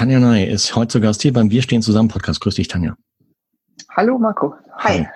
[0.00, 2.40] Tanja Ney ist heute zu Gast hier beim Wir stehen zusammen Podcast.
[2.40, 2.96] Grüß dich, Tanja.
[3.90, 4.54] Hallo, Marco.
[4.78, 5.00] Hi.
[5.00, 5.08] Hi.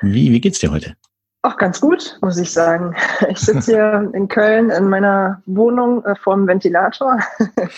[0.00, 0.96] Wie, wie geht's dir heute?
[1.42, 2.92] Auch ganz gut, muss ich sagen.
[3.28, 7.20] Ich sitze hier in Köln in meiner Wohnung äh, vor dem Ventilator.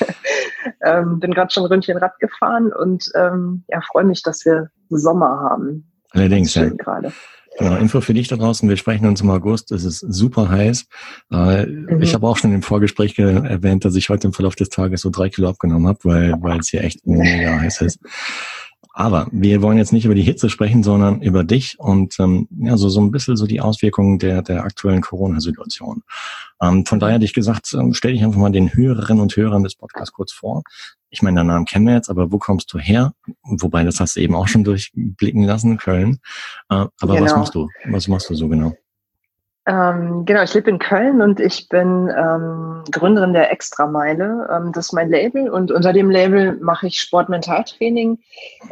[0.83, 5.41] ähm, bin gerade schon Ründchen Rad gefahren und ähm, ja, freue mich, dass wir Sommer
[5.41, 5.93] haben.
[6.13, 6.71] Allerdings, ja.
[6.71, 7.13] gerade.
[7.59, 8.69] Genau, Info für dich da draußen.
[8.69, 9.71] Wir sprechen uns im August.
[9.71, 10.87] Es ist super heiß.
[11.31, 12.03] Äh, mhm.
[12.03, 15.11] Ich habe auch schon im Vorgespräch erwähnt, dass ich heute im Verlauf des Tages so
[15.11, 18.01] drei Kilo abgenommen habe, weil, weil es hier echt mega heiß ist.
[18.97, 22.77] Aber wir wollen jetzt nicht über die Hitze sprechen, sondern über dich und ähm, ja,
[22.77, 26.05] so, so ein bisschen so die Auswirkungen der, der aktuellen Corona-Situation.
[26.63, 29.65] Ähm, von daher hätte ich gesagt, ähm, stell dich einfach mal den Hörerinnen und Hörern
[29.65, 30.63] des Podcasts kurz vor.
[31.15, 33.13] Ich meine, deinen Namen kennen wir jetzt, aber wo kommst du her?
[33.45, 36.19] Wobei, das hast du eben auch schon durchblicken lassen, Köln.
[36.71, 37.23] Äh, aber genau.
[37.23, 37.69] was machst du?
[37.85, 38.75] Was machst du so genau?
[39.67, 44.49] Ähm, genau, ich lebe in Köln und ich bin ähm, Gründerin der Extrameile.
[44.53, 48.19] Ähm, das ist mein Label und unter dem Label mache ich Sportmentaltraining,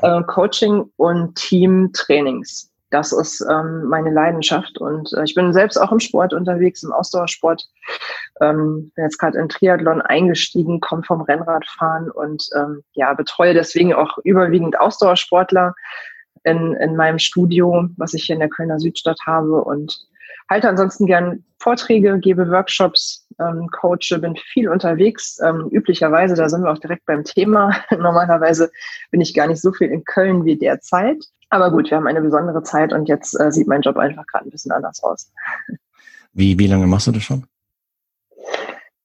[0.03, 2.72] äh, Coaching und Teamtrainings.
[2.93, 6.93] Das ist ähm, meine Leidenschaft und äh, ich bin selbst auch im Sport unterwegs, im
[6.93, 7.67] Ausdauersport.
[8.43, 13.95] Ähm, bin jetzt gerade in Triathlon eingestiegen, komme vom Rennradfahren und ähm, ja betreue deswegen
[13.95, 15.75] auch überwiegend Ausdauersportler
[16.45, 19.99] in, in meinem Studio, was ich hier in der Kölner Südstadt habe und
[20.49, 25.39] halte ansonsten gern Vorträge, gebe Workshops, ähm, coache, bin viel unterwegs.
[25.43, 27.73] Ähm, üblicherweise, da sind wir auch direkt beim Thema.
[27.91, 28.71] Normalerweise
[29.11, 31.25] bin ich gar nicht so viel in Köln wie derzeit.
[31.51, 34.49] Aber gut, wir haben eine besondere Zeit und jetzt äh, sieht mein Job einfach gerade
[34.49, 35.31] ein bisschen anders aus.
[36.33, 37.47] Wie, wie lange machst du das schon?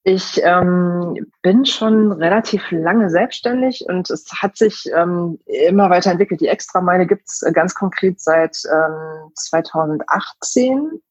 [0.04, 6.40] Ich ähm, bin schon relativ lange selbstständig und es hat sich ähm, immer weiterentwickelt.
[6.40, 11.02] Die Extrameile gibt es ganz konkret seit ähm, 2018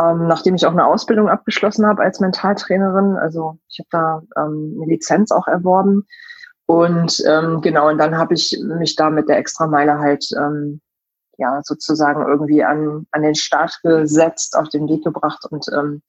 [0.00, 3.16] ähm, nachdem ich auch eine Ausbildung abgeschlossen habe als Mentaltrainerin.
[3.16, 6.06] Also ich habe da ähm, eine Lizenz auch erworben.
[6.66, 10.80] Und ähm, genau, und dann habe ich mich da mit der Extrameile halt ähm,
[11.38, 16.02] ja sozusagen irgendwie an, an den Start gesetzt, auf den Weg gebracht und ähm,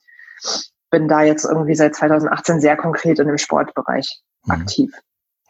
[0.90, 4.52] bin da jetzt irgendwie seit 2018 sehr konkret in dem Sportbereich mhm.
[4.52, 4.92] aktiv.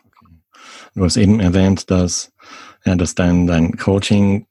[0.06, 0.34] Okay.
[0.96, 2.34] Du hast eben erwähnt, dass,
[2.84, 4.48] ja, dass dein, dein Coaching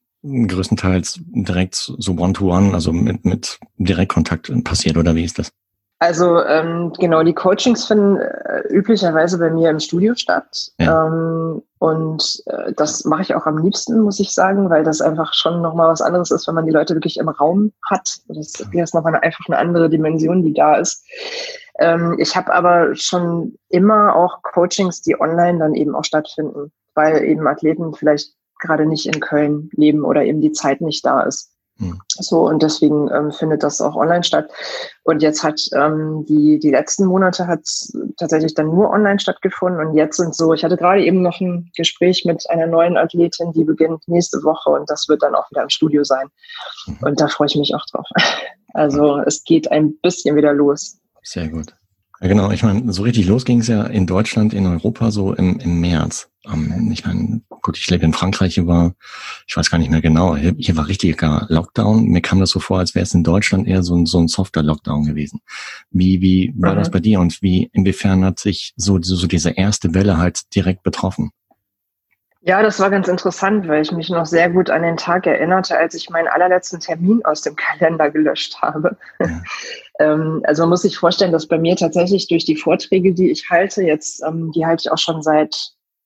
[0.48, 5.52] größtenteils direkt so One-to-One, -one, also mit, mit Direktkontakt passiert, oder wie ist das?
[5.98, 10.68] Also ähm, genau, die Coachings finden äh, üblicherweise bei mir im Studio statt.
[10.78, 11.06] Ja.
[11.06, 15.32] Ähm, und äh, das mache ich auch am liebsten, muss ich sagen, weil das einfach
[15.32, 18.18] schon nochmal was anderes ist, wenn man die Leute wirklich im Raum hat.
[18.28, 21.02] Das, das ist nochmal eine, einfach eine andere Dimension, die da ist.
[21.78, 27.24] Ähm, ich habe aber schon immer auch Coachings, die online dann eben auch stattfinden, weil
[27.24, 31.52] eben Athleten vielleicht gerade nicht in Köln leben oder eben die Zeit nicht da ist.
[31.78, 32.00] Hm.
[32.08, 34.50] So, und deswegen ähm, findet das auch online statt.
[35.04, 37.60] Und jetzt hat ähm, die, die letzten Monate hat
[38.16, 39.86] tatsächlich dann nur online stattgefunden.
[39.86, 43.52] Und jetzt sind so, ich hatte gerade eben noch ein Gespräch mit einer neuen Athletin,
[43.52, 46.28] die beginnt nächste Woche und das wird dann auch wieder im Studio sein.
[46.86, 46.98] Mhm.
[47.02, 48.06] Und da freue ich mich auch drauf.
[48.74, 50.98] Also es geht ein bisschen wieder los.
[51.22, 51.74] Sehr gut.
[52.20, 52.50] Ja, genau.
[52.50, 55.80] Ich meine, so richtig los ging es ja in Deutschland, in Europa so im, im
[55.80, 56.30] März.
[56.50, 58.94] Ähm, ich meine, gut, ich lebe in Frankreich, hier war,
[59.46, 62.06] ich weiß gar nicht mehr genau, hier, hier war richtiger Lockdown.
[62.06, 64.28] Mir kam das so vor, als wäre es in Deutschland eher so ein, so ein
[64.28, 65.40] softer Lockdown gewesen.
[65.90, 66.78] Wie, wie war mhm.
[66.78, 70.82] das bei dir und wie, inwiefern hat sich so, so diese erste Welle halt direkt
[70.82, 71.32] betroffen?
[72.46, 75.76] Ja, das war ganz interessant, weil ich mich noch sehr gut an den Tag erinnerte,
[75.76, 78.96] als ich meinen allerletzten Termin aus dem Kalender gelöscht habe.
[79.18, 79.42] Ja.
[79.98, 83.50] ähm, also man muss sich vorstellen, dass bei mir tatsächlich durch die Vorträge, die ich
[83.50, 85.56] halte, jetzt, ähm, die halte ich auch schon seit,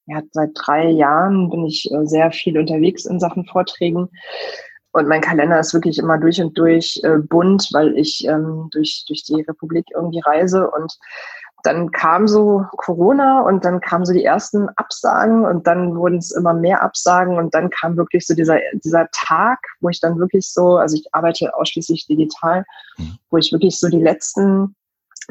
[0.06, 4.08] ja, seit drei Jahren, bin ich äh, sehr viel unterwegs in Sachen Vorträgen.
[4.92, 9.04] Und mein Kalender ist wirklich immer durch und durch äh, bunt, weil ich ähm, durch,
[9.06, 10.98] durch die Republik irgendwie reise und
[11.62, 16.30] dann kam so Corona und dann kamen so die ersten Absagen und dann wurden es
[16.30, 20.50] immer mehr Absagen und dann kam wirklich so dieser, dieser Tag, wo ich dann wirklich
[20.52, 22.64] so, also ich arbeite ausschließlich digital,
[22.98, 23.18] mhm.
[23.30, 24.74] wo ich wirklich so die letzten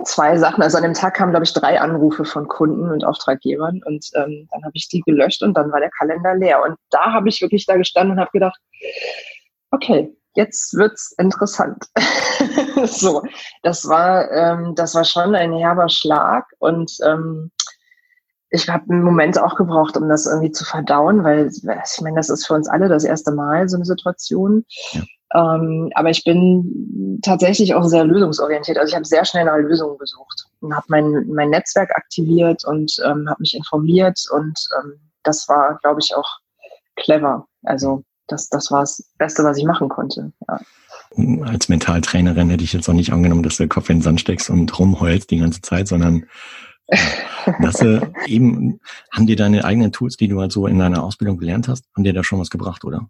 [0.03, 3.81] zwei Sachen, also an dem Tag kamen, glaube ich, drei Anrufe von Kunden und Auftraggebern
[3.85, 7.11] und ähm, dann habe ich die gelöscht und dann war der Kalender leer und da
[7.11, 8.59] habe ich wirklich da gestanden und habe gedacht,
[9.71, 11.85] okay, jetzt wird's interessant.
[12.85, 13.23] so,
[13.63, 17.51] das war, ähm, das war schon ein herber Schlag und ähm,
[18.51, 22.29] ich habe einen Moment auch gebraucht, um das irgendwie zu verdauen, weil ich meine, das
[22.29, 24.65] ist für uns alle das erste Mal so eine Situation.
[24.91, 25.03] Ja.
[25.35, 28.77] Ähm, aber ich bin tatsächlich auch sehr lösungsorientiert.
[28.77, 32.91] Also ich habe sehr schnell nach Lösungen gesucht und habe mein, mein Netzwerk aktiviert und
[33.05, 36.39] ähm, habe mich informiert und ähm, das war, glaube ich, auch
[36.95, 37.47] clever.
[37.63, 40.31] Also das, das war das Beste, was ich machen konnte.
[40.47, 40.59] Ja.
[41.43, 44.21] Als Mentaltrainerin hätte ich jetzt auch nicht angenommen, dass du den Kopf in den Sand
[44.21, 46.25] steckst und rumheulst die ganze Zeit, sondern
[47.61, 48.79] Das, äh, eben,
[49.11, 52.03] haben dir deine eigenen Tools, die du halt so in deiner Ausbildung gelernt hast, haben
[52.03, 53.07] dir da schon was gebracht, oder?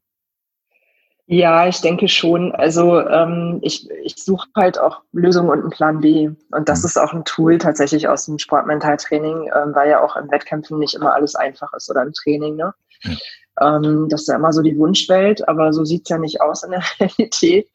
[1.31, 2.55] Ja, ich denke schon.
[2.55, 6.31] Also ähm, ich, ich suche halt auch Lösungen und einen Plan B.
[6.51, 6.85] Und das mhm.
[6.85, 10.95] ist auch ein Tool tatsächlich aus dem Sportmentaltraining, ähm, weil ja auch im Wettkämpfen nicht
[10.95, 12.55] immer alles einfach ist oder im Training.
[12.55, 12.73] Ne?
[13.03, 13.11] Ja.
[13.61, 16.71] Ähm, das ist ja immer so die Wunschwelt, aber so sieht's ja nicht aus in
[16.71, 17.69] der Realität.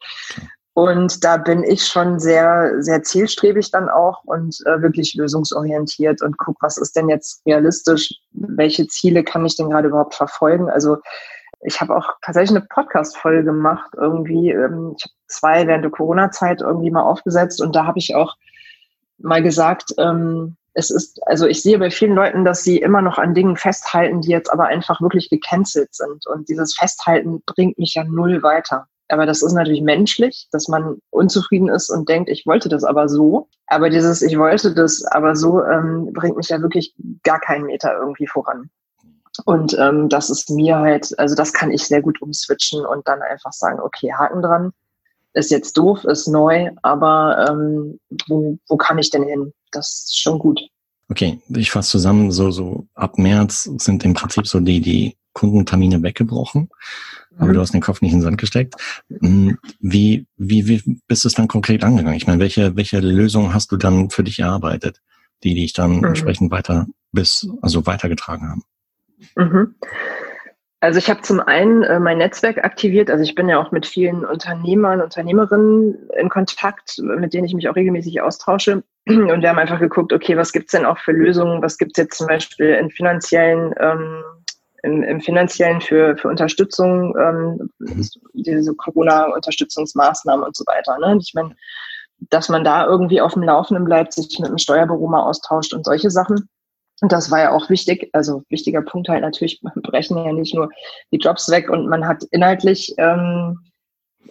[0.73, 6.37] Und da bin ich schon sehr, sehr zielstrebig dann auch und äh, wirklich lösungsorientiert und
[6.37, 8.13] guck, was ist denn jetzt realistisch?
[8.33, 10.69] Welche Ziele kann ich denn gerade überhaupt verfolgen?
[10.69, 10.97] Also
[11.61, 14.51] ich habe auch tatsächlich eine Podcast-Folge gemacht, irgendwie.
[14.51, 18.35] Ähm, ich habe zwei während der Corona-Zeit irgendwie mal aufgesetzt und da habe ich auch
[19.17, 23.17] mal gesagt, ähm, es ist, also ich sehe bei vielen Leuten, dass sie immer noch
[23.17, 26.27] an Dingen festhalten, die jetzt aber einfach wirklich gecancelt sind.
[26.27, 28.87] Und dieses Festhalten bringt mich ja null weiter.
[29.07, 33.07] Aber das ist natürlich menschlich, dass man unzufrieden ist und denkt, ich wollte das aber
[33.07, 33.47] so.
[33.67, 36.93] Aber dieses, ich wollte das aber so, ähm, bringt mich ja wirklich
[37.23, 38.69] gar keinen Meter irgendwie voran.
[39.45, 43.21] Und ähm, das ist mir halt, also das kann ich sehr gut umswitchen und dann
[43.21, 44.71] einfach sagen, okay, Haken dran,
[45.35, 49.53] ist jetzt doof, ist neu, aber ähm, wo, wo kann ich denn hin?
[49.71, 50.61] Das ist schon gut.
[51.09, 56.01] Okay, ich fasse zusammen, so, so ab März sind im Prinzip so die, die Kundentermine
[56.01, 56.69] weggebrochen,
[57.37, 57.53] aber mhm.
[57.53, 58.75] du hast den Kopf nicht in den Sand gesteckt.
[59.09, 62.17] Hm, wie, wie, wie bist du es dann konkret angegangen?
[62.17, 65.01] Ich meine, welche, welche Lösung hast du dann für dich erarbeitet,
[65.43, 66.05] die dich dann mhm.
[66.05, 68.63] entsprechend weiter bis, also weitergetragen haben?
[69.35, 69.75] Mhm.
[70.81, 73.09] Also ich habe zum einen äh, mein Netzwerk aktiviert.
[73.09, 77.69] Also ich bin ja auch mit vielen Unternehmern, Unternehmerinnen in Kontakt, mit denen ich mich
[77.69, 78.83] auch regelmäßig austausche.
[79.07, 81.61] Und wir haben einfach geguckt, okay, was gibt's denn auch für Lösungen?
[81.61, 84.23] Was gibt's jetzt zum Beispiel in finanziellen, ähm,
[84.83, 87.69] im, im finanziellen für, für Unterstützung, ähm,
[88.33, 90.97] diese Corona-Unterstützungsmaßnahmen und so weiter.
[90.99, 91.17] Ne?
[91.19, 91.55] Ich meine,
[92.29, 95.85] dass man da irgendwie auf dem Laufenden bleibt, sich mit dem Steuerbüro mal austauscht und
[95.85, 96.49] solche Sachen.
[97.01, 100.69] Und das war ja auch wichtig, also wichtiger Punkt halt natürlich, brechen ja nicht nur
[101.11, 103.59] die Jobs weg und man hat inhaltlich ähm,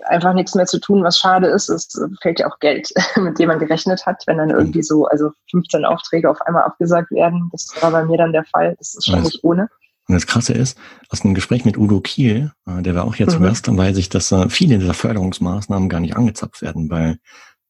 [0.06, 1.69] einfach nichts mehr zu tun, was schade ist.
[1.69, 1.88] Es
[2.22, 5.84] fällt ja auch Geld, mit dem man gerechnet hat, wenn dann irgendwie so, also 15
[5.84, 7.49] Aufträge auf einmal abgesagt werden.
[7.52, 8.75] Das war bei mir dann der Fall.
[8.78, 9.69] Das ist schon nicht ohne.
[10.06, 10.76] Und das Krasse ist,
[11.08, 13.44] aus einem Gespräch mit Udo Kiel, äh, der war auch jetzt mhm.
[13.44, 17.19] Gast, weiß ich, dass äh, viele dieser Förderungsmaßnahmen gar nicht angezapft werden, weil,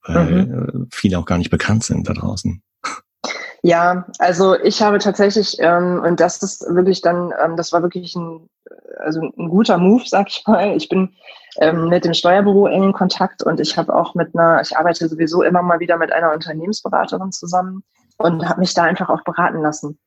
[0.03, 0.85] weil mhm.
[0.85, 2.63] Äh, viele auch gar nicht bekannt sind da draußen.
[3.65, 8.15] Ja, also ich habe tatsächlich, ähm, und das ist wirklich dann, ähm, das war wirklich
[8.15, 8.51] ein,
[8.99, 10.77] also ein guter Move, sag ich mal.
[10.77, 11.15] Ich bin
[11.63, 15.09] ähm, mit dem Steuerbüro eng in Kontakt und ich habe auch mit einer, ich arbeite
[15.09, 17.83] sowieso immer mal wieder mit einer Unternehmensberaterin zusammen
[18.19, 19.99] und habe mich da einfach auch beraten lassen.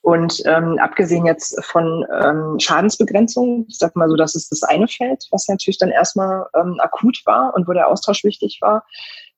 [0.00, 4.88] Und ähm, abgesehen jetzt von ähm, Schadensbegrenzung, ich sag mal so, das ist das eine
[4.88, 8.86] Feld, was natürlich dann erstmal ähm, akut war und wo der Austausch wichtig war.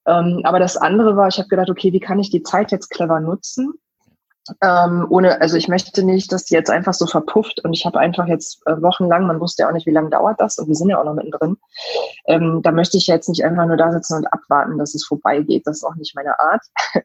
[0.06, 2.90] Ähm, aber das andere war, ich habe gedacht, okay, wie kann ich die Zeit jetzt
[2.90, 3.74] clever nutzen?
[4.62, 7.98] Ähm, ohne, also ich möchte nicht, dass die jetzt einfach so verpufft und ich habe
[7.98, 10.76] einfach jetzt äh, wochenlang, man wusste ja auch nicht, wie lange dauert das und wir
[10.76, 11.56] sind ja auch noch mittendrin.
[12.26, 15.66] Ähm, da möchte ich jetzt nicht einfach nur da sitzen und abwarten, dass es vorbeigeht.
[15.66, 16.62] Das ist auch nicht meine Art.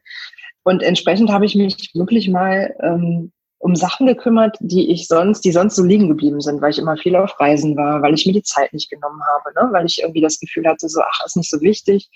[0.64, 5.52] Und entsprechend habe ich mich wirklich mal ähm, um Sachen gekümmert, die ich sonst, die
[5.52, 8.32] sonst so liegen geblieben sind, weil ich immer viel auf Reisen war, weil ich mir
[8.32, 9.72] die Zeit nicht genommen habe, ne?
[9.72, 12.10] weil ich irgendwie das Gefühl hatte, so, ach, ist nicht so wichtig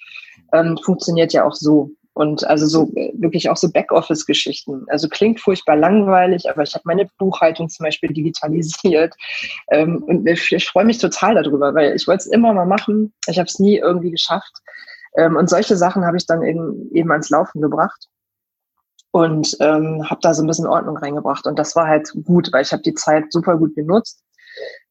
[0.53, 1.91] ähm, funktioniert ja auch so.
[2.15, 4.87] Und also so äh, wirklich auch so Backoffice-Geschichten.
[4.89, 9.15] Also klingt furchtbar langweilig, aber ich habe meine Buchhaltung zum Beispiel digitalisiert.
[9.71, 13.13] Ähm, und ich, ich freue mich total darüber, weil ich wollte es immer mal machen.
[13.27, 14.53] Ich habe es nie irgendwie geschafft.
[15.19, 18.09] Ähm, und solche Sachen habe ich dann eben, eben ans Laufen gebracht
[19.13, 21.47] und ähm, habe da so ein bisschen Ordnung reingebracht.
[21.47, 24.23] Und das war halt gut, weil ich habe die Zeit super gut genutzt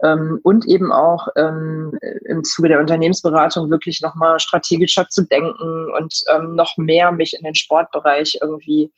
[0.04, 6.24] ähm, und eben auch ähm, im Zuge der Unternehmensberatung wirklich nochmal strategischer zu denken und
[6.34, 8.92] ähm, noch mehr mich in den Sportbereich irgendwie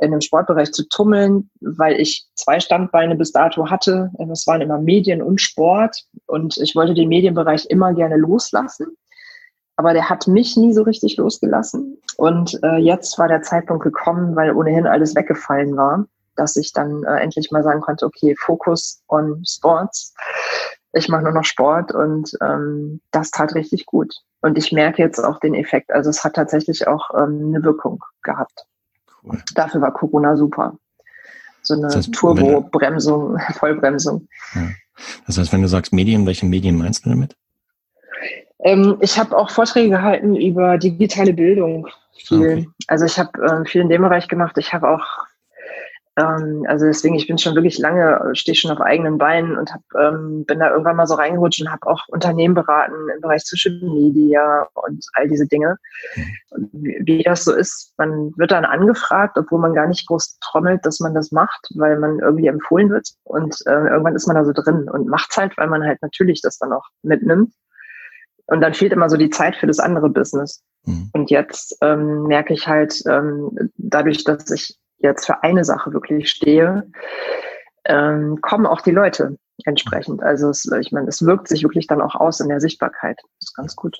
[0.00, 4.10] in dem Sportbereich zu tummeln, weil ich zwei Standbeine bis dato hatte.
[4.16, 8.96] Das waren immer Medien und Sport und ich wollte den Medienbereich immer gerne loslassen.
[9.78, 11.98] Aber der hat mich nie so richtig losgelassen.
[12.16, 16.04] Und äh, jetzt war der Zeitpunkt gekommen, weil ohnehin alles weggefallen war
[16.38, 20.14] dass ich dann äh, endlich mal sagen konnte, okay, Fokus on Sports.
[20.92, 24.14] Ich mache nur noch Sport und ähm, das tat richtig gut.
[24.40, 25.92] Und ich merke jetzt auch den Effekt.
[25.92, 28.66] Also es hat tatsächlich auch ähm, eine Wirkung gehabt.
[29.22, 29.42] Cool.
[29.54, 30.78] Dafür war Corona super.
[31.62, 34.28] So eine das heißt, Turbo-Bremsung, Vollbremsung.
[34.54, 34.68] Ja.
[35.26, 37.36] Das heißt, wenn du sagst Medien, welche Medien meinst du damit?
[38.60, 41.88] Ähm, ich habe auch Vorträge gehalten über digitale Bildung.
[42.16, 42.38] Viel.
[42.38, 42.68] Okay.
[42.88, 44.58] Also ich habe äh, viel in dem Bereich gemacht.
[44.58, 45.26] Ich habe auch
[46.18, 49.82] Ähm, also deswegen, ich bin schon wirklich lange, stehe schon auf eigenen Beinen und hab,
[49.96, 53.78] ähm, bin da irgendwann mal so reingerutscht und habe auch Unternehmen beraten im Bereich Social
[53.80, 55.76] Media und all diese Dinge.
[56.50, 60.38] Und wie, wie das so ist, man wird dann angefragt, obwohl man gar nicht groß
[60.40, 63.08] trommelt, dass man das macht, weil man irgendwie empfohlen wird.
[63.22, 66.42] Und äh, irgendwann ist man da so drin und macht's halt, weil man halt natürlich
[66.42, 67.52] das dann auch mitnimmt.
[68.48, 70.62] Und dann fehlt immer so die Zeit für das andere Business.
[70.84, 71.10] Mhm.
[71.12, 76.30] Und jetzt ähm, merke ich halt, ähm, dadurch, dass ich jetzt für eine Sache wirklich
[76.30, 76.90] stehe,
[77.84, 80.22] ähm, kommen auch die Leute entsprechend.
[80.22, 83.18] Also es, ich meine, es wirkt sich wirklich dann auch aus in der Sichtbarkeit.
[83.38, 83.98] Das ist ganz gut.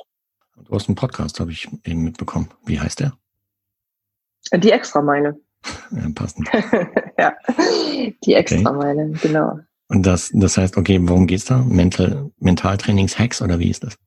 [0.64, 2.48] Du hast einen Podcast, habe ich eben mitbekommen.
[2.64, 3.12] Wie heißt der?
[4.54, 5.38] Die Extrameile.
[5.90, 6.48] Ja, passend.
[7.18, 7.32] ja,
[8.24, 9.18] die Extrameile, okay.
[9.22, 9.58] genau.
[9.88, 11.58] Und das, das heißt, okay, worum geht's da?
[11.58, 13.98] Mental, Mentaltrainings-Hacks oder wie ist das?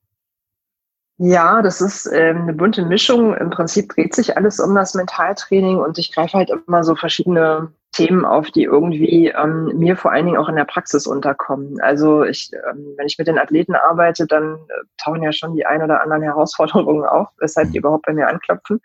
[1.23, 3.35] Ja, das ist ähm, eine bunte Mischung.
[3.35, 7.71] Im Prinzip dreht sich alles um das Mentaltraining und ich greife halt immer so verschiedene
[7.91, 11.79] Themen auf, die irgendwie ähm, mir vor allen Dingen auch in der Praxis unterkommen.
[11.79, 15.63] Also ich, ähm, wenn ich mit den Athleten arbeite, dann äh, tauchen ja schon die
[15.63, 18.81] ein oder anderen Herausforderungen auf, weshalb die überhaupt bei mir anklopfen.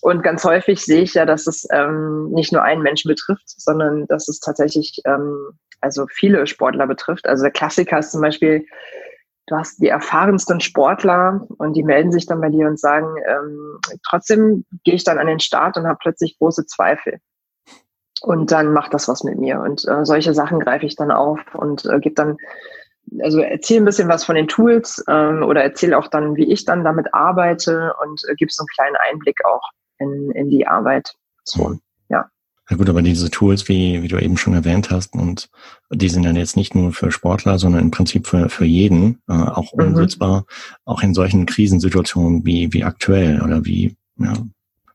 [0.00, 4.06] Und ganz häufig sehe ich ja, dass es ähm, nicht nur einen Menschen betrifft, sondern
[4.06, 5.50] dass es tatsächlich ähm,
[5.82, 7.26] also viele Sportler betrifft.
[7.26, 8.64] Also der Klassiker ist zum Beispiel
[9.48, 13.78] du hast die erfahrensten Sportler und die melden sich dann bei dir und sagen, ähm,
[14.08, 17.18] trotzdem gehe ich dann an den Start und habe plötzlich große Zweifel.
[18.20, 19.60] Und dann macht das was mit mir.
[19.60, 22.36] Und äh, solche Sachen greife ich dann auf und äh, gebe dann,
[23.20, 26.64] also erzähle ein bisschen was von den Tools ähm, oder erzähle auch dann, wie ich
[26.64, 29.62] dann damit arbeite und äh, gebe so einen kleinen Einblick auch
[29.98, 31.14] in, in die Arbeit.
[31.44, 31.78] So.
[32.70, 35.48] Ja gut, aber diese Tools, wie, wie du eben schon erwähnt hast, und
[35.90, 39.32] die sind dann jetzt nicht nur für Sportler, sondern im Prinzip für, für jeden äh,
[39.32, 39.88] auch mhm.
[39.88, 40.44] umsetzbar,
[40.84, 44.34] auch in solchen Krisensituationen wie, wie aktuell oder wie, ja,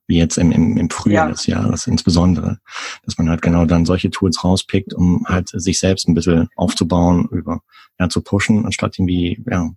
[0.06, 1.32] wie jetzt im, im, im Frühjahr ja.
[1.32, 2.60] des Jahres insbesondere,
[3.06, 7.28] dass man halt genau dann solche Tools rauspickt, um halt sich selbst ein bisschen aufzubauen,
[7.32, 7.62] über
[8.00, 9.72] ja, zu pushen, anstatt irgendwie ja,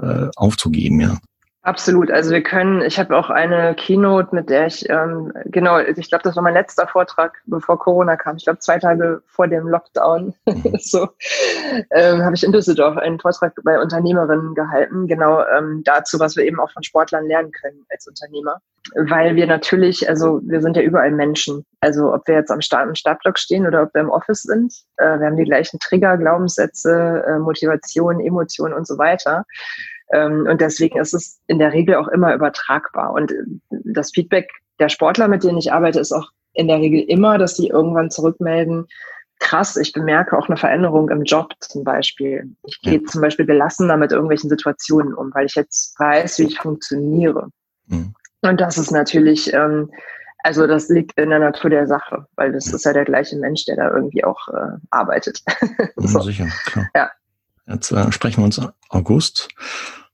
[0.00, 1.18] äh, aufzugeben, ja.
[1.64, 2.10] Absolut.
[2.10, 6.24] Also wir können, ich habe auch eine Keynote, mit der ich, ähm, genau, ich glaube,
[6.24, 8.36] das war mein letzter Vortrag, bevor Corona kam.
[8.36, 10.34] Ich glaube, zwei Tage vor dem Lockdown.
[10.80, 11.08] So
[11.90, 16.44] ähm, habe ich in Düsseldorf einen Vortrag bei Unternehmerinnen gehalten, genau ähm, dazu, was wir
[16.44, 18.60] eben auch von Sportlern lernen können als Unternehmer.
[18.96, 21.64] Weil wir natürlich, also wir sind ja überall Menschen.
[21.80, 24.74] Also ob wir jetzt am Start im Startblock stehen oder ob wir im Office sind,
[24.96, 29.44] äh, wir haben die gleichen Trigger, Glaubenssätze, äh, Motivation, Emotionen und so weiter.
[30.12, 33.12] Ähm, und deswegen ist es in der Regel auch immer übertragbar.
[33.12, 33.32] Und
[33.70, 37.56] das Feedback der Sportler, mit denen ich arbeite, ist auch in der Regel immer, dass
[37.56, 38.86] sie irgendwann zurückmelden,
[39.42, 42.54] krass, ich bemerke auch eine Veränderung im Job zum Beispiel.
[42.64, 43.06] Ich gehe ja.
[43.06, 47.48] zum Beispiel gelassener mit irgendwelchen Situationen um, weil ich jetzt weiß, wie ich funktioniere.
[47.86, 48.14] Mhm.
[48.42, 49.90] Und das ist natürlich, ähm,
[50.44, 52.76] also das liegt in der Natur der Sache, weil das ja.
[52.76, 55.42] ist ja der gleiche Mensch, der da irgendwie auch äh, arbeitet.
[55.96, 56.20] so.
[56.20, 56.88] Sicher, klar.
[56.94, 57.10] Ja.
[57.66, 59.48] Jetzt äh, sprechen wir uns August.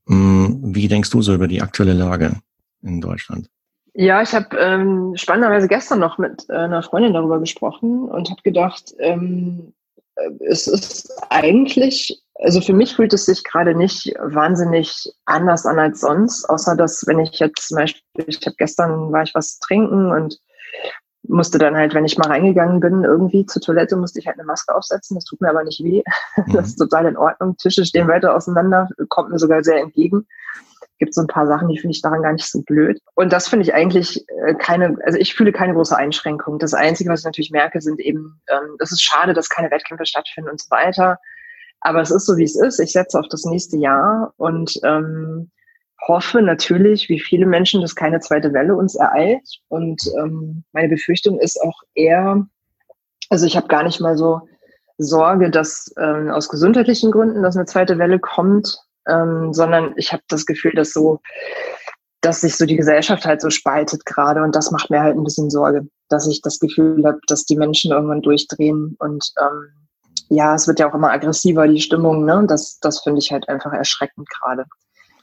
[0.08, 2.36] Hm, wie denkst du so über die aktuelle Lage
[2.82, 3.48] in Deutschland?
[3.94, 8.40] Ja, ich habe ähm, spannenderweise gestern noch mit äh, einer Freundin darüber gesprochen und habe
[8.42, 9.74] gedacht, ähm,
[10.14, 15.78] äh, es ist eigentlich, also für mich fühlt es sich gerade nicht wahnsinnig anders an
[15.78, 19.58] als sonst, außer dass wenn ich jetzt zum Beispiel, ich habe gestern war ich was
[19.58, 20.38] trinken und
[21.28, 24.46] musste dann halt, wenn ich mal reingegangen bin, irgendwie zur Toilette, musste ich halt eine
[24.46, 25.14] Maske aufsetzen.
[25.14, 26.02] Das tut mir aber nicht weh.
[26.46, 26.52] Mhm.
[26.52, 27.56] Das ist total in Ordnung.
[27.56, 30.26] Tische stehen weiter auseinander, kommt mir sogar sehr entgegen.
[30.98, 33.00] Gibt so ein paar Sachen, die finde ich daran gar nicht so blöd.
[33.14, 36.58] Und das finde ich eigentlich äh, keine, also ich fühle keine große Einschränkung.
[36.58, 40.06] Das Einzige, was ich natürlich merke, sind eben, ähm, das ist schade, dass keine Wettkämpfe
[40.06, 41.18] stattfinden und so weiter.
[41.80, 42.78] Aber es ist so, wie es ist.
[42.78, 45.50] Ich setze auf das nächste Jahr und ähm,
[46.06, 49.60] hoffe natürlich, wie viele Menschen, dass keine zweite Welle uns ereilt.
[49.68, 52.46] Und ähm, meine Befürchtung ist auch eher,
[53.30, 54.42] also ich habe gar nicht mal so
[54.98, 60.22] Sorge, dass ähm, aus gesundheitlichen Gründen, dass eine zweite Welle kommt, ähm, sondern ich habe
[60.28, 61.20] das Gefühl, dass so,
[62.20, 65.24] dass sich so die Gesellschaft halt so spaltet gerade und das macht mir halt ein
[65.24, 69.78] bisschen Sorge, dass ich das Gefühl habe, dass die Menschen irgendwann durchdrehen und ähm,
[70.30, 72.44] ja, es wird ja auch immer aggressiver, die Stimmung, ne?
[72.46, 74.66] Das, das finde ich halt einfach erschreckend gerade.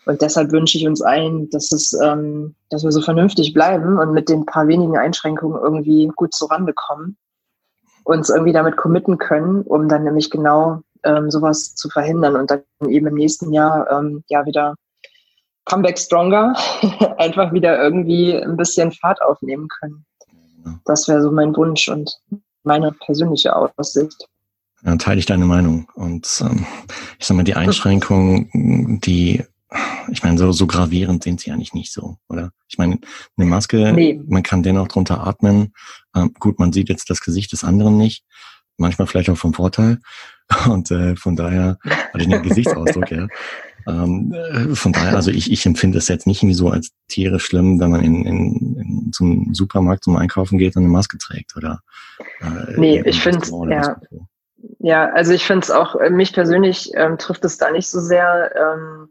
[0.06, 4.14] Und deshalb wünsche ich uns allen, dass es, ähm, dass wir so vernünftig bleiben und
[4.14, 7.18] mit den paar wenigen Einschränkungen irgendwie gut zurande kommen,
[8.04, 12.62] uns irgendwie damit committen können, um dann nämlich genau ähm, sowas zu verhindern und dann
[12.88, 14.76] eben im nächsten Jahr ähm, ja wieder
[15.66, 16.56] Comeback Stronger,
[17.18, 20.06] einfach wieder irgendwie ein bisschen Fahrt aufnehmen können.
[20.86, 22.16] Das wäre so mein Wunsch und
[22.64, 24.28] meine persönliche Aussicht.
[24.84, 25.88] Ja, teile ich deine Meinung.
[25.96, 26.66] Und ähm,
[27.18, 29.44] ich sag mal, die Einschränkungen, die
[30.12, 32.52] ich meine, so, so gravierend sind sie eigentlich nicht so, oder?
[32.68, 33.00] Ich meine,
[33.38, 34.20] eine Maske, nee.
[34.28, 35.74] man kann dennoch drunter atmen.
[36.16, 38.24] Ähm, gut, man sieht jetzt das Gesicht des anderen nicht.
[38.78, 40.00] Manchmal vielleicht auch vom Vorteil.
[40.70, 41.78] Und äh, von daher,
[42.14, 43.28] also den Gesichtsausdruck, ja.
[43.88, 47.46] Ähm, äh, von daher, also ich, ich empfinde es jetzt nicht irgendwie so als tierisch
[47.46, 51.56] schlimm, wenn man in, in, in zum Supermarkt zum Einkaufen geht und eine Maske trägt,
[51.56, 51.82] oder?
[52.42, 53.96] Äh, nee, ich finde ja.
[54.80, 58.00] Ja, also ich finde es auch, äh, mich persönlich ähm, trifft es da nicht so
[58.00, 58.52] sehr.
[58.56, 59.10] Ähm,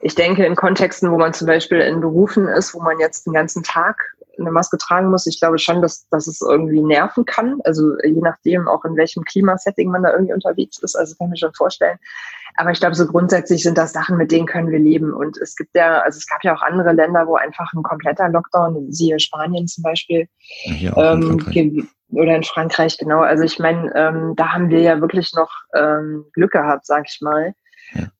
[0.00, 3.32] ich denke, in Kontexten, wo man zum Beispiel in Berufen ist, wo man jetzt den
[3.32, 7.60] ganzen Tag eine Maske tragen muss, ich glaube schon, dass, dass es irgendwie nerven kann.
[7.64, 10.94] Also je nachdem, auch in welchem Klimasetting man da irgendwie unterwegs ist.
[10.94, 11.98] Also kann ich mir schon vorstellen.
[12.54, 15.12] Aber ich glaube, so grundsätzlich sind das Sachen, mit denen können wir leben.
[15.12, 18.28] Und es gibt ja, also es gab ja auch andere Länder, wo einfach ein kompletter
[18.28, 20.28] Lockdown, siehe Spanien zum Beispiel,
[20.64, 23.20] ja, ähm, in oder in Frankreich, genau.
[23.20, 27.20] Also ich meine, ähm, da haben wir ja wirklich noch ähm, Glück gehabt, sag ich
[27.20, 27.54] mal.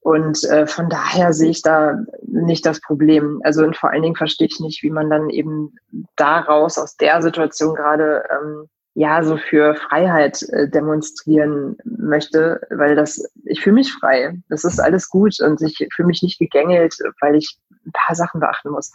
[0.01, 3.41] Und äh, von daher sehe ich da nicht das Problem.
[3.45, 5.75] Also und vor allen Dingen verstehe ich nicht, wie man dann eben
[6.17, 13.25] daraus aus der Situation gerade ähm, ja so für Freiheit äh, demonstrieren möchte, weil das
[13.45, 14.35] ich fühle mich frei.
[14.49, 18.41] Das ist alles gut und ich fühle mich nicht gegängelt, weil ich ein paar Sachen
[18.41, 18.91] beachten muss.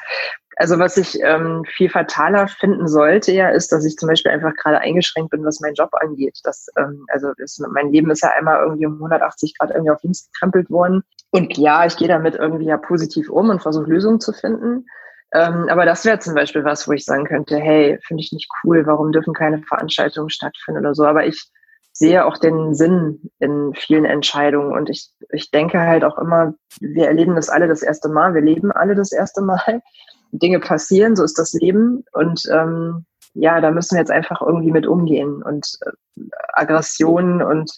[0.58, 4.54] Also was ich ähm, viel fataler finden sollte ja, ist, dass ich zum Beispiel einfach
[4.56, 6.38] gerade eingeschränkt bin, was meinen Job angeht.
[6.44, 10.04] Das, ähm, also das, mein Leben ist ja einmal irgendwie um 180 Grad irgendwie auf
[10.04, 11.04] links gekrempelt worden.
[11.32, 14.86] Und ja, ich gehe damit irgendwie ja positiv um und versuche Lösungen zu finden.
[15.34, 18.50] Ähm, aber das wäre zum Beispiel was, wo ich sagen könnte, hey, finde ich nicht
[18.64, 21.06] cool, warum dürfen keine Veranstaltungen stattfinden oder so.
[21.06, 21.50] Aber ich
[21.92, 24.74] sehe auch den Sinn in vielen Entscheidungen.
[24.74, 28.42] Und ich, ich denke halt auch immer, wir erleben das alle das erste Mal, wir
[28.42, 29.82] leben alle das erste Mal.
[30.32, 32.04] Dinge passieren, so ist das Leben.
[32.12, 35.44] Und ähm, ja, da müssen wir jetzt einfach irgendwie mit umgehen.
[35.44, 35.92] Und äh,
[36.54, 37.72] Aggressionen und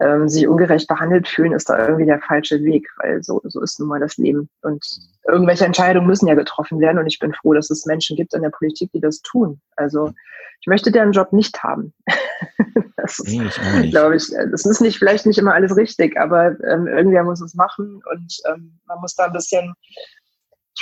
[0.00, 3.78] ähm, sich ungerecht behandelt fühlen, ist da irgendwie der falsche Weg, weil so, so ist
[3.78, 4.48] nun mal das Leben.
[4.62, 4.84] Und
[5.28, 6.98] irgendwelche Entscheidungen müssen ja getroffen werden.
[6.98, 9.60] Und ich bin froh, dass es Menschen gibt in der Politik, die das tun.
[9.76, 10.12] Also
[10.60, 11.92] ich möchte deren Job nicht haben.
[12.96, 16.86] das ist, nee, glaube ich, das ist nicht, vielleicht nicht immer alles richtig, aber ähm,
[16.86, 19.74] irgendwer muss es machen und ähm, man muss da ein bisschen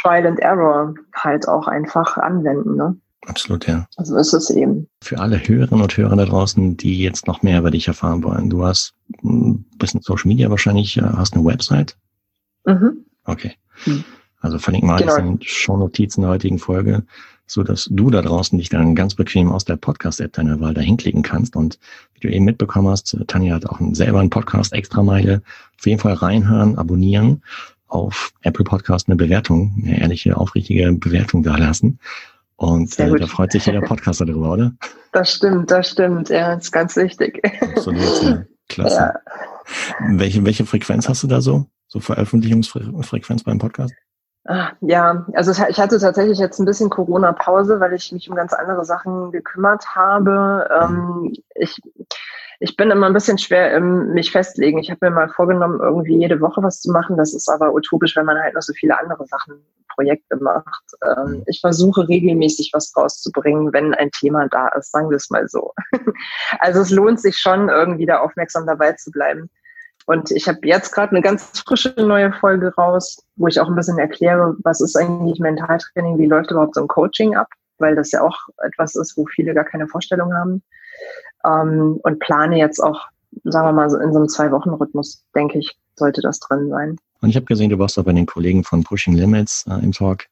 [0.00, 2.76] Trial and Error halt auch einfach anwenden.
[2.76, 2.96] Ne?
[3.26, 3.86] Absolut, ja.
[3.96, 4.88] Also ist es eben.
[5.02, 8.48] Für alle Hörerinnen und Hörer da draußen, die jetzt noch mehr über dich erfahren wollen,
[8.48, 11.96] du hast ein bisschen Social Media wahrscheinlich, äh, hast eine Website?
[12.64, 13.04] Mhm.
[13.24, 13.52] Okay.
[13.86, 14.04] Mhm.
[14.40, 15.14] Also verlinken wir genau.
[15.14, 17.02] alles in Shownotizen der heutigen Folge,
[17.46, 20.96] so dass du da draußen dich dann ganz bequem aus der Podcast-App deiner Wahl dahin
[20.96, 21.56] klicken kannst.
[21.56, 21.78] Und
[22.14, 25.42] wie du eben mitbekommen hast, Tanja hat auch selber einen Podcast extra Meile.
[25.78, 27.42] Auf jeden Fall reinhören, abonnieren,
[27.88, 31.98] auf Apple Podcast eine Bewertung, eine ehrliche, aufrichtige Bewertung da lassen.
[32.58, 34.72] Und äh, da freut sich jeder Podcaster darüber, oder?
[35.12, 36.28] Das stimmt, das stimmt.
[36.28, 37.40] Ja, ist ganz wichtig.
[37.62, 38.42] Absolut, ja.
[38.68, 38.96] Klasse.
[38.96, 39.14] Ja.
[40.00, 41.66] Welche, welche Frequenz hast du da so?
[41.86, 43.94] So Veröffentlichungsfrequenz beim Podcast?
[44.44, 48.52] Ah, ja, also ich hatte tatsächlich jetzt ein bisschen Corona-Pause, weil ich mich um ganz
[48.52, 50.68] andere Sachen gekümmert habe.
[50.82, 51.80] Ähm, ich,
[52.58, 54.78] ich bin immer ein bisschen schwer im mich festlegen.
[54.78, 57.16] Ich habe mir mal vorgenommen, irgendwie jede Woche was zu machen.
[57.16, 59.62] Das ist aber utopisch, wenn man halt noch so viele andere Sachen,
[59.98, 60.84] Projekte macht.
[61.02, 61.42] Ähm, mhm.
[61.46, 65.72] ich versuche regelmäßig was rauszubringen, wenn ein Thema da ist, sagen wir es mal so.
[66.60, 69.50] also es lohnt sich schon, irgendwie da aufmerksam dabei zu bleiben.
[70.06, 73.74] Und ich habe jetzt gerade eine ganz frische neue Folge raus, wo ich auch ein
[73.74, 78.12] bisschen erkläre, was ist eigentlich Mentaltraining, wie läuft überhaupt so ein Coaching ab, weil das
[78.12, 80.62] ja auch etwas ist, wo viele gar keine Vorstellung haben
[81.44, 83.00] ähm, und plane jetzt auch,
[83.44, 86.96] sagen wir mal, so in so einem Zwei-Wochen-Rhythmus, denke ich, sollte das drin sein.
[87.20, 89.92] Und ich habe gesehen, du warst auch bei den Kollegen von Pushing Limits äh, im
[89.92, 90.26] Talk.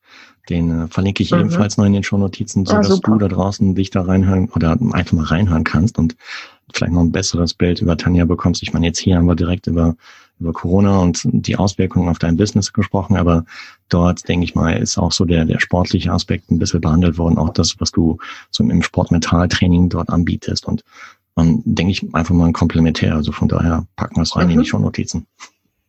[0.48, 1.40] Den äh, verlinke ich mhm.
[1.40, 4.78] ebenfalls noch in den Shownotizen, so ah, dass du da draußen dich da reinhören oder
[4.92, 6.16] einfach mal reinhören kannst und
[6.72, 8.62] vielleicht noch ein besseres Bild über Tanja bekommst.
[8.62, 9.96] Ich meine, jetzt hier haben wir direkt über,
[10.38, 13.44] über Corona und die Auswirkungen auf dein Business gesprochen, aber
[13.88, 17.38] dort, denke ich mal, ist auch so der, der sportliche Aspekt ein bisschen behandelt worden,
[17.38, 18.18] auch das, was du
[18.50, 20.84] so im Sportmentaltraining dort anbietest und
[21.38, 23.14] und denke ich einfach mal ein Komplementär.
[23.14, 24.52] Also von daher packen wir es rein mhm.
[24.52, 24.68] in die mhm.
[24.70, 25.26] Shownotizen.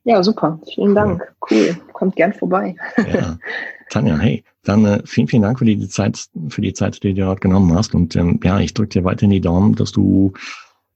[0.07, 0.57] Ja, super.
[0.73, 1.21] Vielen Dank.
[1.51, 1.75] Cool.
[1.91, 2.77] Kommt gern vorbei.
[3.13, 3.37] Ja.
[3.89, 7.13] Tanja, hey, dann äh, vielen, vielen Dank für die Zeit, für die Zeit, die du
[7.13, 7.93] dir dort genommen hast.
[7.93, 10.31] Und ähm, ja, ich drücke dir weiterhin die Daumen, dass du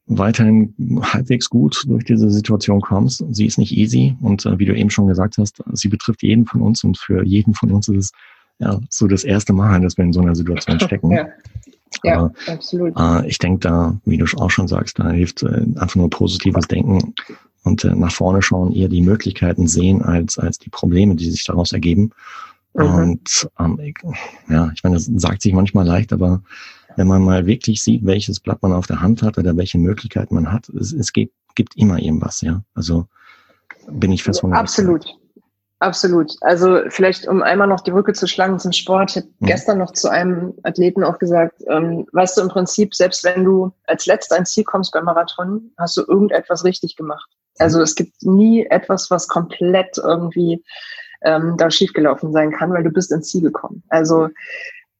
[0.05, 3.21] weiterhin halbwegs gut durch diese Situation kommst.
[3.31, 6.45] Sie ist nicht easy und äh, wie du eben schon gesagt hast, sie betrifft jeden
[6.45, 8.11] von uns und für jeden von uns ist es
[8.59, 11.11] ja so das erste Mal, dass wir in so einer Situation stecken.
[11.11, 11.27] ja.
[12.05, 12.97] Ja, Aber, absolut.
[12.97, 16.65] Äh, ich denke da, wie du auch schon sagst, da hilft äh, einfach nur positives
[16.69, 17.13] Denken
[17.63, 21.43] und äh, nach vorne schauen, eher die Möglichkeiten sehen als, als die Probleme, die sich
[21.45, 22.11] daraus ergeben.
[22.73, 22.83] Mhm.
[22.83, 23.93] Und ähm,
[24.49, 26.41] ja, ich meine, das sagt sich manchmal leicht, aber
[26.95, 30.35] wenn man mal wirklich sieht, welches Blatt man auf der Hand hat oder welche Möglichkeiten
[30.35, 32.63] man hat, es, es gibt, gibt immer irgendwas, ja.
[32.75, 33.07] Also
[33.89, 35.05] bin ich fest von Absolut.
[35.79, 36.35] Absolut.
[36.41, 39.09] Also vielleicht, um einmal noch die Brücke zu schlagen zum Sport.
[39.09, 39.45] Ich habe mhm.
[39.47, 43.71] gestern noch zu einem Athleten auch gesagt, ähm, weißt du, im Prinzip, selbst wenn du
[43.87, 47.27] als letzter ein Ziel kommst beim Marathon, hast du irgendetwas richtig gemacht.
[47.57, 50.63] Also es gibt nie etwas, was komplett irgendwie
[51.23, 53.83] ähm, da schiefgelaufen sein kann, weil du bist ins Ziel gekommen.
[53.89, 54.29] Also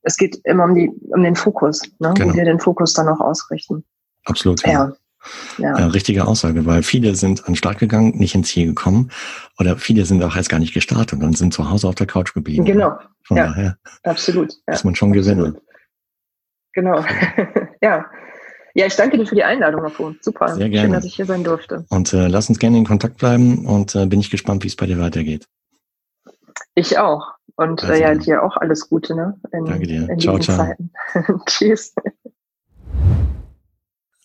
[0.04, 2.14] es geht immer um, die, um den Fokus, ne?
[2.16, 2.34] genau.
[2.34, 3.84] wie wir den Fokus dann auch ausrichten.
[4.26, 4.66] Absolut.
[4.66, 4.94] Ja.
[5.60, 5.78] Ja.
[5.78, 5.88] ja.
[5.88, 9.12] richtige Aussage, weil viele sind an Start gegangen, nicht ins Ziel gekommen
[9.60, 12.34] oder viele sind auch erst gar nicht gestartet und sind zu Hause auf der Couch
[12.34, 12.66] geblieben.
[12.66, 12.98] Genau.
[13.24, 14.54] Von ja, daher absolut.
[14.68, 14.74] Ja.
[14.74, 15.58] Muss man schon gewinnen.
[16.74, 17.06] Genau.
[17.82, 18.06] ja.
[18.74, 20.16] Ja, ich danke dir für die Einladung, Afo.
[20.22, 20.56] Super.
[20.56, 20.88] Sehr gerne.
[20.88, 21.86] Schön, dass ich hier sein durfte.
[21.90, 24.76] Und äh, lass uns gerne in Kontakt bleiben und äh, bin ich gespannt, wie es
[24.76, 25.46] bei dir weitergeht.
[26.76, 27.34] Ich auch.
[27.56, 29.40] Und also, äh, ja, dir auch alles Gute, ne?
[29.52, 30.10] In, danke dir.
[30.10, 30.58] In ciao, ciao.
[30.58, 30.92] Zeiten.
[31.46, 31.94] Tschüss.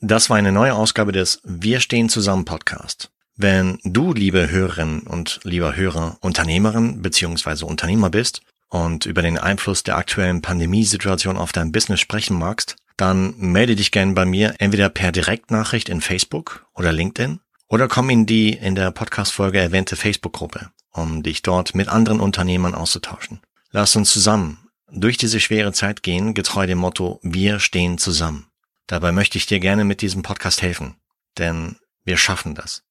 [0.01, 3.11] Das war eine neue Ausgabe des Wir stehen zusammen Podcast.
[3.37, 7.65] Wenn du, liebe Hörerinnen und lieber Hörer, Unternehmerin bzw.
[7.65, 13.35] Unternehmer bist und über den Einfluss der aktuellen Pandemiesituation auf dein Business sprechen magst, dann
[13.39, 18.27] melde dich gerne bei mir entweder per Direktnachricht in Facebook oder LinkedIn oder komm in
[18.27, 23.41] die in der Podcast-Folge erwähnte Facebook-Gruppe, um dich dort mit anderen Unternehmern auszutauschen.
[23.71, 24.59] Lass uns zusammen
[24.91, 28.47] durch diese schwere Zeit gehen, getreu dem Motto Wir stehen zusammen.
[28.87, 30.95] Dabei möchte ich dir gerne mit diesem Podcast helfen,
[31.39, 32.85] denn wir schaffen das.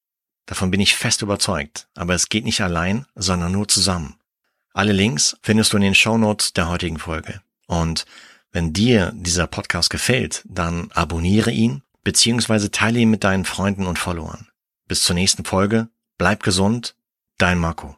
[0.44, 4.15] Davon bin ich fest überzeugt, aber es geht nicht allein, sondern nur zusammen.
[4.76, 7.40] Alle Links findest du in den Show Notes der heutigen Folge.
[7.66, 8.04] Und
[8.52, 13.98] wenn dir dieser Podcast gefällt, dann abonniere ihn beziehungsweise teile ihn mit deinen Freunden und
[13.98, 14.48] Followern.
[14.86, 16.94] Bis zur nächsten Folge, bleib gesund,
[17.38, 17.96] dein Marco.